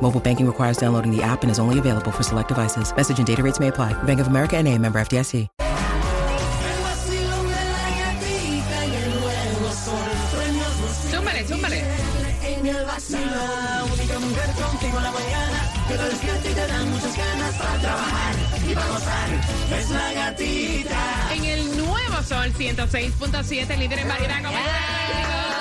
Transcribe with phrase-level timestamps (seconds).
[0.00, 2.94] Mobile banking requires downloading the app and is only available for select devices.
[2.94, 3.92] Message and data rates may apply.
[4.04, 5.48] Bank of America and a member FDIC.
[11.10, 11.84] Súmale, súmale.
[21.32, 24.42] En el nuevo Sol 106.7, líder en variedad.
[24.42, 25.59] ¿Cómo estás?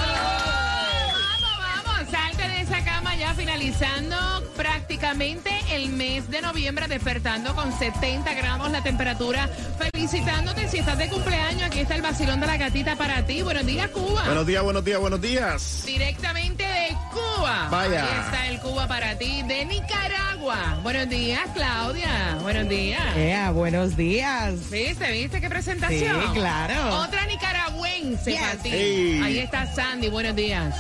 [3.20, 4.16] Ya finalizando
[4.56, 9.50] prácticamente el mes de noviembre, despertando con 70 grados la temperatura.
[9.78, 11.64] Felicitándote si estás de cumpleaños.
[11.64, 13.42] Aquí está el vacilón de la gatita para ti.
[13.42, 14.24] Buenos días, Cuba.
[14.24, 15.84] Buenos días, buenos días, buenos días.
[15.86, 17.68] Directamente de Cuba.
[17.70, 18.04] Vaya.
[18.06, 19.44] Ahí está el Cuba para ti.
[19.44, 20.80] De Nicaragua.
[20.82, 22.38] Buenos días, Claudia.
[22.42, 23.18] Buenos días.
[23.18, 24.70] Ea, buenos días.
[24.70, 25.12] ¿Viste?
[25.12, 26.22] ¿Viste qué presentación?
[26.22, 27.02] Sí, claro.
[27.02, 28.40] Otra nicaragüense Yes.
[28.42, 28.70] para ti.
[28.72, 29.22] Hey.
[29.24, 30.08] Ahí está Sandy.
[30.08, 30.74] Buenos días.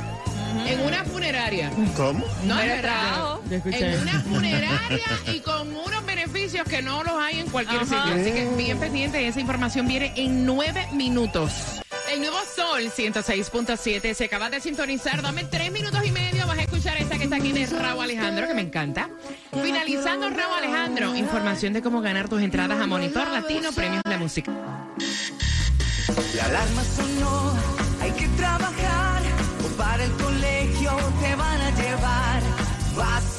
[0.67, 1.71] en una funeraria.
[1.95, 2.25] ¿Cómo?
[2.45, 3.35] No es verdad.
[3.51, 4.99] En una funeraria
[5.33, 7.85] y con unos beneficios que no los hay en cualquier Ajá.
[8.05, 8.21] sitio.
[8.21, 11.51] Así que bien pendiente, esa información viene en nueve minutos.
[12.19, 15.21] Nuevo Sol 106.7 se acaba de sintonizar.
[15.21, 16.47] Dame tres minutos y medio.
[16.47, 19.09] Vas a escuchar esta que está aquí de Raúl Alejandro, que me encanta.
[19.51, 24.51] Finalizando Raúl Alejandro, información de cómo ganar tus entradas a Monitor Latino Premios La Música.
[26.35, 27.53] La alarma sonó,
[28.01, 29.21] hay que trabajar
[29.65, 32.41] o para el colegio te van a llevar.
[32.95, 33.36] Vacilón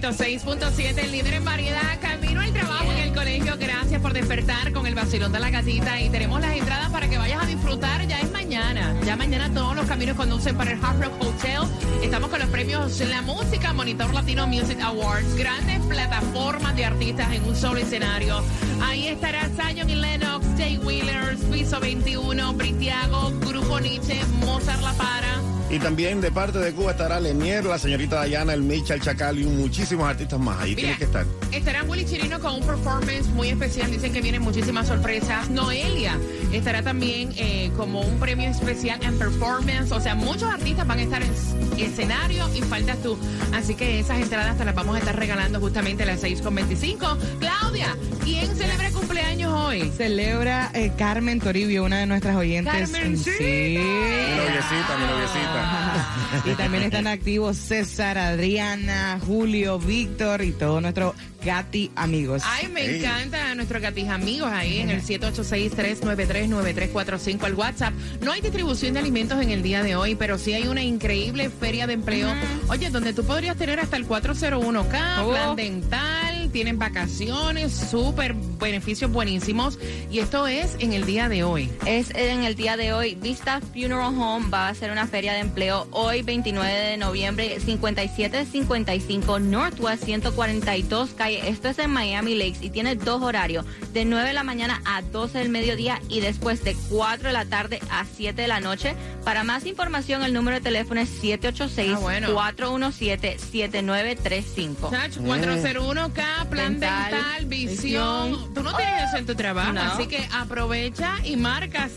[0.00, 3.56] 106.7, el líder en variedad, camino al trabajo en el colegio.
[3.58, 6.00] Gracias por despertar con el vacilón de la gatita.
[6.00, 8.06] Y tenemos las entradas para que vayas a disfrutar.
[8.06, 8.94] Ya es mañana.
[9.04, 11.62] Ya mañana todos los caminos conducen para el Hard Rock Hotel.
[12.00, 15.34] Estamos con los premios La Música, Monitor Latino Music Awards.
[15.34, 18.40] Grandes plataformas de artistas en un solo escenario.
[18.80, 25.37] Ahí estará Zion y Lennox, Jay Wheelers, Piso 21, Britiago, Grupo Nietzsche, Mozart La Para.
[25.70, 29.38] Y también de parte de Cuba estará Lenier, la señorita Dayana, el Micha, el Chacal
[29.38, 30.58] y muchísimos artistas más.
[30.60, 31.26] Ahí Mira, tiene que estar.
[31.52, 33.90] Estará Willy Chirino con un performance muy especial.
[33.90, 35.50] Dicen que vienen muchísimas sorpresas.
[35.50, 36.16] Noelia
[36.52, 39.92] estará también eh, como un premio especial en performance.
[39.92, 41.30] O sea, muchos artistas van a estar en
[41.78, 43.18] escenario y faltas tú.
[43.52, 47.18] Así que esas entradas te las vamos a estar regalando justamente a las 6.25.
[47.40, 47.94] Claudia,
[48.24, 49.90] ¿quién celebra cumpleaños hoy?
[49.96, 52.72] Celebra eh, Carmen Toribio, una de nuestras oyentes.
[52.72, 53.36] Carmencita.
[53.36, 53.44] Sí.
[53.44, 55.57] Mi noviecita, mi noviecita.
[56.44, 61.14] Y también están activos César, Adriana, Julio, Víctor y todo nuestro
[61.44, 62.42] Gati amigos.
[62.44, 62.98] Ay, me Ey.
[62.98, 67.92] encanta a nuestros gatis amigos ahí en el 786-393-9345 al WhatsApp.
[68.20, 71.50] No hay distribución de alimentos en el día de hoy, pero sí hay una increíble
[71.50, 72.28] feria de empleo.
[72.68, 75.30] Oye, donde tú podrías tener hasta el 401k, Oh.
[75.30, 79.78] plan dental, tienen vacaciones, súper beneficios buenísimos.
[80.10, 81.70] Y esto es en el día de hoy.
[81.86, 83.14] Es en el día de hoy.
[83.14, 89.38] Vista Funeral Home va a hacer una feria de empleo hoy, 29 de noviembre, 5755
[89.40, 91.48] Northwest 142 calle.
[91.48, 95.02] Esto es en Miami Lakes y tiene dos horarios, de 9 de la mañana a
[95.02, 98.94] 12 del mediodía y después de 4 de la tarde a 7 de la noche.
[99.24, 102.28] Para más información, el número de teléfono es Ah, bueno.
[102.28, 104.90] 786-417-7935.
[104.90, 108.30] Chacho, 401k, plan dental, Dental, visión.
[108.32, 108.47] visión.
[108.58, 109.80] Tú no tienes eso en tu trabajo, No.
[109.80, 111.88] así que aprovecha y marca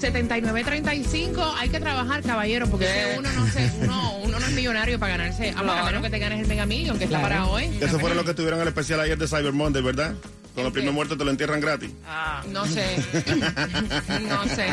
[0.00, 1.54] 786-417-7935.
[1.58, 5.16] Hay que trabajar, caballero, porque que uno no, se, uno, uno no es millonario para
[5.16, 5.86] ganarse, a Claro.
[5.86, 7.34] menos que te ganes el Mega Million, que está Claro.
[7.34, 7.78] para hoy.
[7.80, 10.14] Eso fue lo que tuvieron el especial ayer de Cyber Monday, ¿verdad?
[10.54, 11.90] Con los primeros muertos te lo entierran gratis.
[12.52, 12.96] No sé.
[14.28, 14.66] no sé.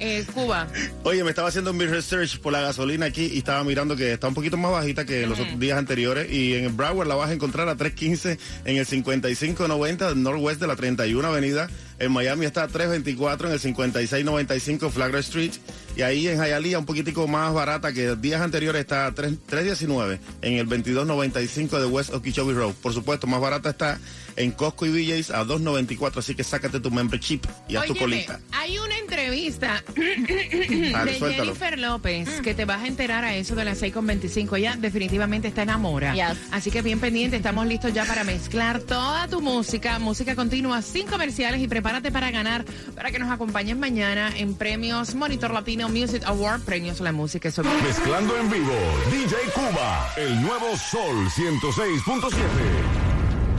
[0.00, 0.66] Eh, Cuba.
[1.04, 4.26] Oye, me estaba haciendo mi research por la gasolina aquí y estaba mirando que está
[4.26, 6.30] un poquito más bajita que los otros días anteriores.
[6.32, 10.60] Y en el Broward la vas a encontrar a 3.15 en el 5590 del Northwest
[10.60, 11.68] de la 31 Avenida.
[12.00, 15.52] En Miami está a 3.24 en el 5695 Flagler Street.
[15.98, 20.20] Y ahí en Hialeah un poquitico más barata que días anteriores está a 3 3.19
[20.42, 22.74] en el 2295 de West Okeechobee Road.
[22.74, 23.98] Por supuesto, más barata está
[24.36, 26.18] en Costco y BJ's a 2.94.
[26.18, 28.40] Así que sácate tu membership y haz tu Óyeme, colita.
[28.52, 31.44] hay una entrevista Dale, de suéltalo.
[31.44, 34.56] Jennifer López que te vas a enterar a eso de las 6.25.
[34.56, 36.14] Ella definitivamente está enamorada.
[36.14, 36.38] Yes.
[36.52, 41.08] Así que bien pendiente, estamos listos ya para mezclar toda tu música, música continua, sin
[41.08, 42.64] comerciales y prepárate para ganar,
[42.94, 47.48] para que nos acompañes mañana en premios Monitor Latino Music Award, premios a la música.
[47.48, 48.74] Eso Mezclando en vivo,
[49.10, 52.30] DJ Cuba, el nuevo Sol 106.7.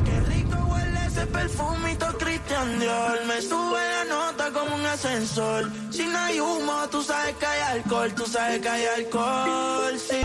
[0.05, 3.25] Qué rico huele ese perfumito Christian Dior.
[3.25, 5.71] Me sube la nota como un ascensor.
[5.89, 8.13] Si no hay humo, tú sabes que hay alcohol.
[8.15, 9.99] Tú sabes que hay alcohol.
[9.99, 10.15] Sí.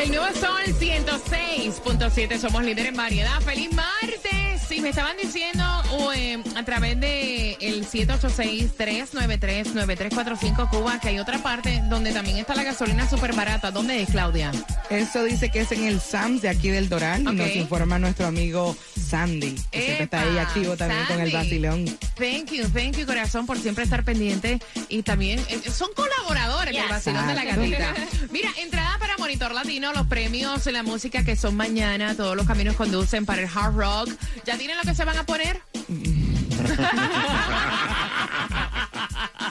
[0.00, 3.40] El nuevo Sol 106.7, somos líder en variedad.
[3.40, 4.47] ¡Feliz martes!
[4.68, 11.38] Si me estaban diciendo o, eh, a través de el 786-393-9345 Cuba que hay otra
[11.38, 13.70] parte donde también está la gasolina súper barata.
[13.70, 14.52] ¿Dónde es, Claudia?
[14.90, 17.32] Eso dice que es en el SAMS de aquí del Doral Ok.
[17.32, 18.76] y nos informa nuestro amigo
[19.08, 21.84] Sandy, que siempre está ahí activo también con el vacilón.
[22.16, 24.60] Thank you, thank you, corazón, por siempre estar pendiente.
[24.88, 26.90] Y también eh, son colaboradores del Yes.
[26.90, 27.94] vacilón de la gatita.
[28.30, 32.76] Mira, entrada para Monitor Latino, los premios, la música que son mañana, todos los caminos
[32.76, 34.10] conducen para el hard rock.
[34.44, 35.60] ¿Ya tienen lo que se van a poner?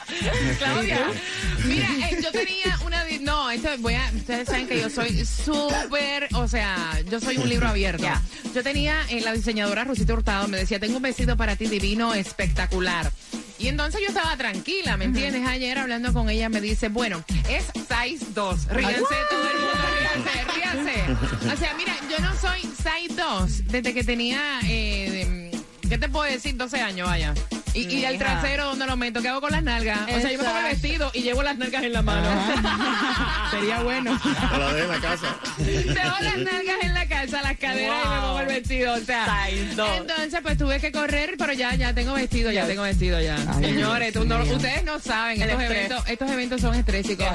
[0.58, 1.00] Claudia,
[1.66, 3.04] mira, eh, yo tenía una.
[3.22, 4.12] No, esto voy a.
[4.16, 6.30] Ustedes saben que yo soy súper.
[6.36, 8.04] O sea, yo soy un libro abierto.
[8.04, 8.22] Ya.
[8.54, 12.14] Yo tenía eh, la diseñadora Rosita Hurtado, me decía: Tengo un vestido para ti divino,
[12.14, 13.12] espectacular.
[13.60, 15.46] Y entonces yo estaba tranquila, ¿me entiendes?
[15.48, 18.68] Ayer hablando con ella me dice, bueno, es size 2.
[18.68, 21.52] Ríanse todo el mundo, ríanse, ríanse.
[21.52, 25.52] O sea, mira, yo no soy size 2 desde que tenía, eh,
[25.90, 26.56] ¿qué te puedo decir?
[26.56, 27.34] 12 años, vaya.
[27.78, 29.22] Y, y el trasero, ¿dónde lo meto?
[29.22, 30.00] ¿Qué hago con las nalgas?
[30.02, 32.28] O sea, yo me pongo el vestido y llevo las nalgas en la mano.
[33.52, 34.20] Sería bueno.
[34.52, 35.36] Te la dejo en la casa.
[35.58, 38.94] Dejo las nalgas en la casa, las caderas y me pongo el vestido.
[38.96, 39.26] O sea,
[39.98, 43.36] entonces pues tuve que correr, pero ya, ya tengo vestido, ya tengo vestido ya.
[43.56, 47.28] Ay, Señores, tú no- ustedes no saben, estos eventos, estos eventos son estrésicos.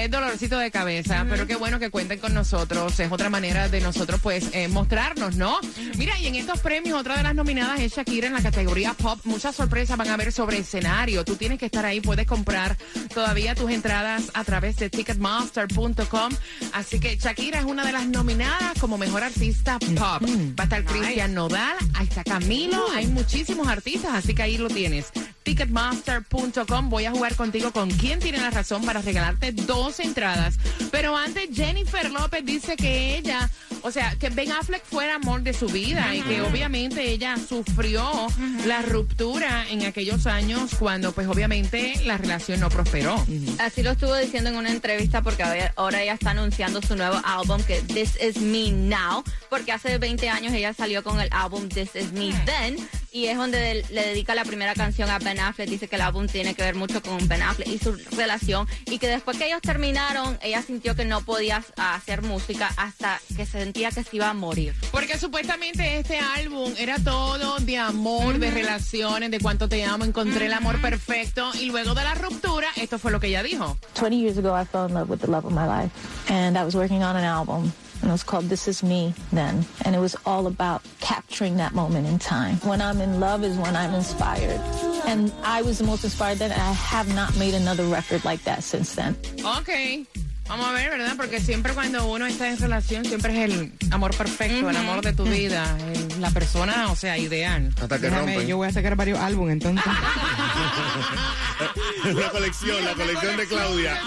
[0.00, 2.98] Es dolorcito de cabeza, pero qué bueno que cuenten con nosotros.
[2.98, 5.58] Es otra manera de nosotros pues eh, mostrarnos, ¿no?
[5.98, 9.20] Mira, y en estos premios, otra de las nominadas es Shakira en la categoría pop.
[9.24, 11.22] Muchas sorpresas van a haber sobre escenario.
[11.22, 12.78] Tú tienes que estar ahí, puedes comprar
[13.12, 16.32] todavía tus entradas a través de ticketmaster.com.
[16.72, 20.22] Así que Shakira es una de las nominadas como mejor artista pop.
[20.58, 24.68] Va a estar Cristian Nodal, ahí está Camilo, hay muchísimos artistas, así que ahí lo
[24.68, 25.12] tienes.
[25.42, 26.90] Ticketmaster.com.
[26.90, 30.56] Voy a jugar contigo con quién tiene la razón para regalarte dos entradas.
[30.90, 33.48] Pero antes, Jennifer López dice que ella,
[33.82, 37.36] o sea, que Ben Affleck fue el amor de su vida y que obviamente ella
[37.36, 38.28] sufrió
[38.66, 43.24] la ruptura en aquellos años cuando pues obviamente la relación no prosperó.
[43.58, 47.20] Así lo estuvo diciendo en una entrevista porque ahora- ahora ella está anunciando su nuevo
[47.24, 51.68] álbum que This Is Me Now, porque hace 20 años ella salió con el álbum
[51.68, 52.76] This Is Me Then
[53.12, 56.26] y es donde le dedica la primera canción a Ben Affleck, dice que el álbum
[56.26, 59.60] tiene que ver mucho con Ben Affleck y su relación y que después que ellos
[59.62, 64.34] terminaron, ella sintió que no podía hacer música hasta que sentía que se iba a
[64.34, 64.74] morir.
[64.92, 70.46] Porque supuestamente este álbum era todo de amor, de relaciones, de cuánto te amo, encontré
[70.46, 73.76] el amor perfecto y luego de la ruptura, esto fue lo que ella dijo.
[73.94, 75.90] 20 years ago, I fell in love with the love of my life,
[76.28, 77.72] and I was working on an album.
[78.02, 79.64] And it was called This Is Me then.
[79.84, 82.56] And it was all about capturing that moment in time.
[82.56, 84.60] When I'm in love is when I'm inspired.
[85.06, 88.42] And I was the most inspired then, and I have not made another record like
[88.44, 89.16] that since then.
[89.44, 90.06] Ok.
[90.50, 91.12] Vamos a ver, ¿verdad?
[91.16, 95.12] Porque siempre cuando uno está en relación, siempre es el amor perfecto, el amor de
[95.12, 97.72] tu vida, el- la persona, o sea, ideal.
[97.80, 98.48] Hasta que Déjame, rompen.
[98.48, 99.84] yo voy a sacar varios álbumes entonces.
[102.14, 104.00] la colección, la colección de Claudia.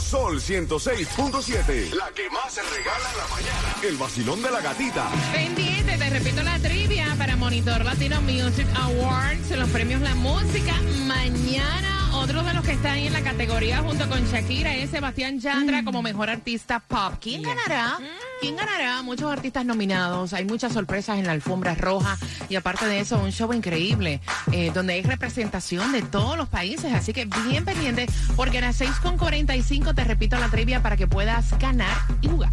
[0.00, 1.92] Sol 106.7.
[1.92, 3.74] La que más se regala en la mañana.
[3.82, 5.08] El vacilón de la gatita.
[5.32, 10.74] Pendiente, te repito la trivia para Monitor Latino Music Awards, los premios La Música.
[11.06, 11.97] Mañana,
[12.28, 15.82] otro de los que está ahí en la categoría junto con Shakira es Sebastián Yatra
[15.82, 17.14] como mejor artista pop.
[17.18, 17.96] ¿Quién ganará?
[18.42, 19.00] ¿Quién ganará?
[19.02, 22.18] Muchos artistas nominados, hay muchas sorpresas en la alfombra roja
[22.50, 24.20] y aparte de eso, un show increíble
[24.52, 26.92] eh, donde hay representación de todos los países.
[26.92, 28.04] Así que bien pendiente
[28.36, 32.52] porque a las 6.45 te repito la trivia para que puedas ganar y jugar.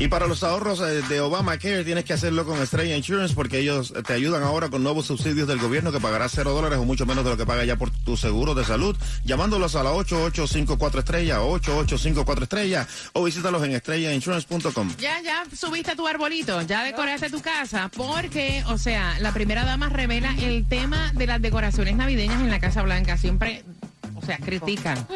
[0.00, 3.92] Y para los ahorros eh, de Obamacare tienes que hacerlo con Estrella Insurance porque ellos
[4.06, 7.24] te ayudan ahora con nuevos subsidios del gobierno que pagarás cero dólares o mucho menos
[7.24, 8.96] de lo que paga ya por tu seguro de salud.
[9.24, 14.94] Llamándolos a la 8854 estrella, 8854 estrella o visítalos en estrellainsurance.com.
[15.00, 19.88] Ya, ya subiste tu arbolito, ya decoraste tu casa, porque, o sea, la primera dama
[19.88, 23.16] revela el tema de las decoraciones navideñas en la Casa Blanca.
[23.16, 23.64] Siempre,
[24.28, 25.06] sea, critican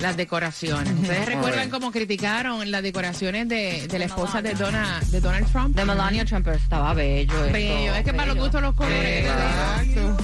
[0.00, 0.92] las decoraciones.
[1.00, 5.76] ¿Ustedes recuerdan cómo criticaron las decoraciones de, de la esposa de, Dona- de Donald Trump?
[5.76, 7.32] De Melania Trump, estaba bello.
[7.44, 9.26] esto, Bello, es que para los gustos los colores.
[9.26, 10.16] Exacto.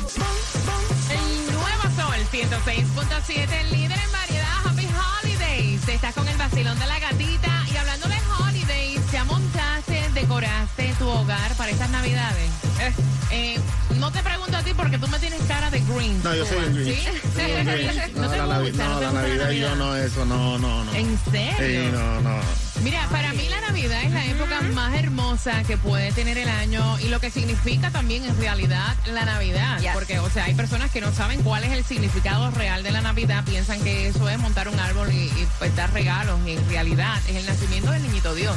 [1.11, 5.89] El nuevo sol 106.7, el líder en variedad, Happy Holidays.
[5.89, 7.65] Estás con el vacilón de la gatita.
[7.73, 12.51] Y hablando de holidays, ¿ya montaste, decoraste hogar para estas navidades?
[12.81, 12.93] Eh,
[13.31, 13.61] eh,
[13.99, 16.21] no te pregunto a ti porque tú me tienes cara de green.
[16.23, 17.09] No, yo soy Grinch.
[18.15, 20.59] No, te la, gusta, Navi- no no, te la gusta Navidad yo no, eso no,
[20.59, 20.95] no, no.
[20.95, 21.57] ¿En serio?
[21.59, 22.41] Sí, no, no.
[22.83, 26.99] Mira, para mí la Navidad es la época más hermosa que puede tener el año
[27.01, 29.79] y lo que significa también en realidad la Navidad.
[29.81, 29.93] Yes.
[29.95, 33.01] Porque, o sea, hay personas que no saben cuál es el significado real de la
[33.01, 36.69] Navidad, piensan que eso es montar un árbol y, y, pues, dar regalos y en
[36.69, 38.57] realidad es el nacimiento del niñito Dios.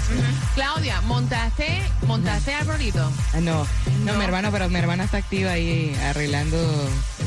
[0.55, 3.11] Claudia, ¿montaste, montaste arbolito?
[3.33, 3.67] Ah, No,
[4.05, 6.57] no, mi hermana, pero mi hermana está activa ahí arreglando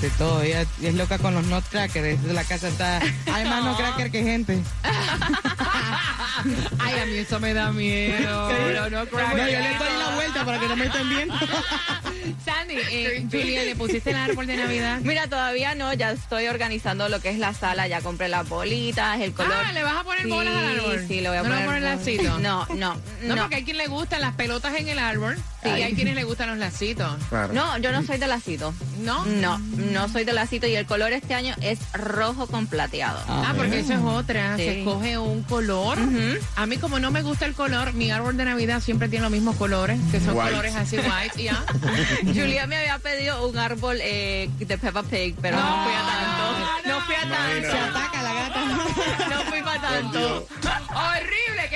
[0.00, 0.42] de todo.
[0.42, 2.22] Ella es loca con los nutcrackers.
[2.22, 3.00] Desde la casa está.
[3.32, 4.58] Hay más nutcracker que gente.
[6.78, 8.48] Ay, a mí eso me da miedo.
[8.50, 11.34] No, no, No, yo le doy la vuelta para que no me estén viendo.
[12.44, 14.98] Sandy, eh, Julia, ¿le pusiste el árbol de Navidad?
[15.02, 19.18] Mira, todavía no, ya estoy organizando lo que es la sala, ya compré las bolitas,
[19.20, 19.52] el color.
[19.66, 21.04] Ah, ¿le vas a poner Sí, bolas al árbol?
[21.08, 21.66] Sí, le voy a ¿No le poner.
[21.66, 22.38] vas a poner lacito?
[22.38, 23.42] No, no, No, no.
[23.42, 25.36] porque hay quien le gustan las pelotas en el árbol.
[25.62, 27.12] Sí, hay quienes le gustan los lacitos.
[27.28, 27.52] Claro.
[27.52, 28.72] No, yo no soy de lacito.
[29.00, 29.24] ¿No?
[29.24, 33.18] No, no soy de lacito y el color este año es rojo con plateado.
[33.28, 34.56] Ah, porque eso es otra.
[34.56, 34.62] Sí.
[34.64, 35.98] Se escoge un color.
[36.56, 39.32] A mí, como no me gusta el color, mi árbol de Navidad siempre tiene los
[39.32, 40.50] mismos colores, que son White.
[40.50, 41.42] colores así white.
[41.42, 41.64] ¿ya?
[42.24, 46.88] Julia me había pedido un árbol eh, de Peppa Pig, pero no, fui a tanto.
[46.88, 47.66] No, fui a Imagínate.
[47.66, 47.98] Se tanto.
[47.98, 48.64] ataca la gata.
[49.28, 50.48] No fui para tanto.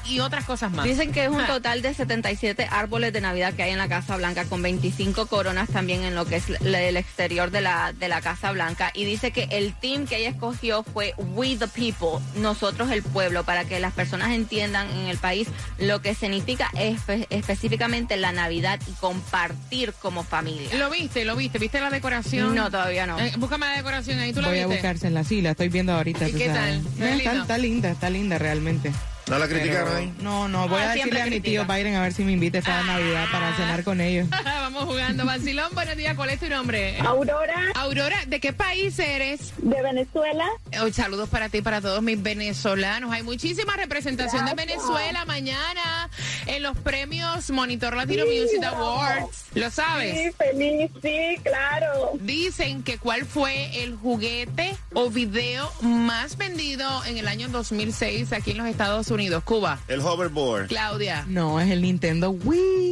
[0.08, 0.86] y otras cosas más.
[0.86, 1.48] Dicen que es un Ah.
[1.48, 5.70] total de 77 árboles de Navidad que hay en la Casa Blanca, con 25 coronas
[5.70, 8.92] también en lo que es el exterior de la, de la Casa Blanca.
[8.94, 13.44] Y dice que el team que ella escogió fue We the People, nosotros el pueblo,
[13.44, 15.48] para que las personas entiendan en el país
[15.80, 20.70] lo que significa espe- específicamente la Navidad y compartir como familia.
[20.78, 21.26] ¿Lo viste?
[21.26, 21.60] ¿Lo viste?
[21.60, 22.54] ¿Viste la decoración?
[22.56, 23.20] No, todavía no.
[23.20, 24.76] Eh, búscame la decoración ahí, ¿tú la Voy a viste?
[24.82, 26.28] buscársela, sí, la estoy viendo ahorita.
[26.30, 26.54] ¿Y qué sabes.
[26.56, 26.84] tal?
[27.00, 27.42] No, ¿Es está, lindo?
[27.42, 28.92] está linda, está linda realmente.
[29.28, 30.14] ¿No la criticaron ahí?
[30.22, 32.60] No, no, voy Ah, a decirle a mi tío Byron a ver si me invita
[32.60, 34.28] esta Navidad para cenar con ellos.
[34.76, 35.26] Vamos jugando.
[35.26, 36.18] Vacilón, buenos días.
[36.18, 37.00] ¿Cuál es tu nombre?
[37.00, 39.54] Aurora Aurora, ¿de qué país eres?
[39.58, 40.46] de Venezuela.
[40.82, 43.10] Hoy saludos para ti y para todos mis venezolanos.
[43.14, 46.10] Hay muchísima representación de Venezuela mañana
[46.46, 49.46] en los premios Monitor Latino Music Awards.
[49.54, 50.14] ¿Lo sabes?
[50.14, 52.12] Sí, feliz, sí, claro.
[52.20, 58.52] Dicen que cuál fue el juguete o video más vendido en el año 2006 aquí
[58.52, 59.42] en los Estados Unidos.
[59.46, 59.80] Cuba.
[59.88, 60.68] El hoverboard.
[60.68, 61.24] Claudia.
[61.28, 62.85] No, es el Nintendo Wii.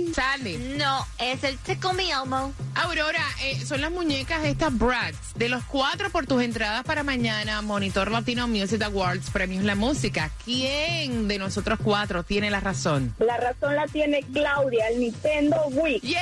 [0.77, 2.53] No, es el Tickle Me Elmo.
[2.75, 5.33] Aurora, eh, son las muñecas estas Bratz.
[5.35, 10.29] De los cuatro por tus entradas para mañana, Monitor Latino Music Awards, Premios La Música.
[10.45, 13.15] ¿Quién de nosotros cuatro tiene la razón?
[13.17, 16.01] La razón la tiene Claudia, el Nintendo Wii.
[16.01, 16.19] ¡Yeah!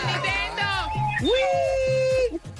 [0.00, 2.01] ¡El Nintendo!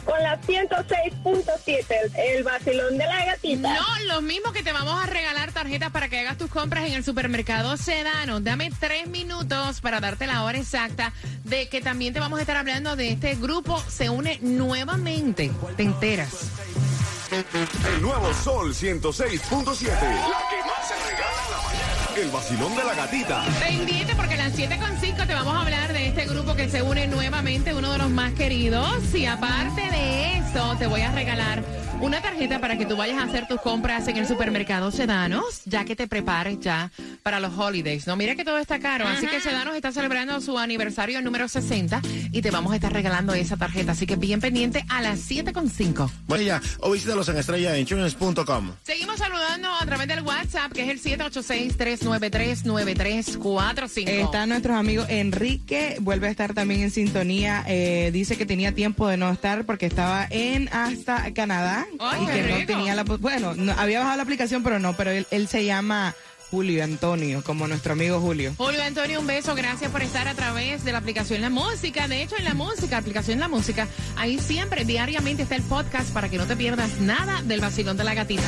[0.04, 3.75] Con la 106.7, el, vacilón de la gatita.
[3.75, 6.94] No, lo mismo que te vamos a regalar tarjetas para que hagas tus compras en
[6.94, 8.40] el supermercado Sedano.
[8.40, 11.12] Dame tres minutos para darte la hora exacta
[11.44, 13.82] de que también te vamos a estar hablando de este grupo.
[13.88, 15.50] Se une nuevamente.
[15.76, 16.50] Te enteras.
[17.32, 20.62] El nuevo Sol 106.7.
[22.16, 23.42] El vacilón de la gatita.
[23.59, 27.06] Pendiente porque a las 7.5 te vamos a hablar de este grupo que se une
[27.06, 29.15] nuevamente, uno de los más queridos.
[29.15, 31.65] Y aparte de eso, te voy a regalar
[32.32, 35.95] tarjeta para que tú vayas a hacer tus compras en el supermercado Sedanos, ya que
[35.95, 36.90] te prepares ya
[37.23, 38.06] para los holidays.
[38.06, 42.00] No, mira que todo está caro, así que Sedanos está celebrando su aniversario número 60
[42.32, 43.92] y te vamos a estar regalando esa tarjeta.
[43.92, 46.10] Así que bien pendiente a las 7.5.
[46.26, 48.71] Bueno, ya, o visítalos en estrellainsurance.com.
[48.82, 54.08] Seguimos saludando a través del WhatsApp, que es el 786-393-9345.
[54.08, 57.62] Están nuestros amigos Enrique, vuelve a estar también en sintonía.
[57.68, 62.26] eh, dice que tenía tiempo de no estar porque estaba en hasta Canadá Ay, y
[62.26, 63.02] que no tenía la.
[63.04, 64.95] Bueno, no- había bajado la aplicación, pero no.
[64.97, 66.15] Pero él, él se llama
[66.50, 68.52] Julio Antonio, como nuestro amigo Julio.
[68.58, 72.08] Julio Antonio, un beso, gracias por estar a través de la aplicación La Música.
[72.08, 76.28] De hecho, en La Música, aplicación La Música, ahí siempre, diariamente está el podcast para
[76.28, 78.43] que no te pierdas nada del vacilón de la gatita.